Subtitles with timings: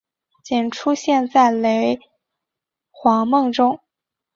[0.43, 1.99] 仅出现在雷
[2.89, 3.79] 凰梦中。